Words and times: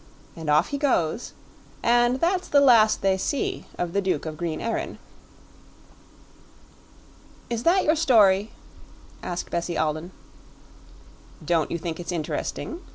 And 0.35 0.49
off 0.49 0.69
he 0.69 0.79
goes, 0.79 1.33
and 1.83 2.19
that's 2.19 2.47
the 2.47 2.59
last 2.59 3.03
they 3.03 3.19
see 3.19 3.67
of 3.77 3.93
the 3.93 4.01
Duke 4.01 4.25
of 4.25 4.35
Green 4.35 4.59
Erin." 4.59 4.97
"Is 7.51 7.61
that 7.65 7.83
your 7.83 7.95
story?" 7.95 8.49
asked 9.21 9.51
Bessie 9.51 9.77
Alden. 9.77 10.09
"Don't 11.45 11.69
you 11.69 11.77
think 11.77 11.99
it's 11.99 12.11
interesting?" 12.11 12.81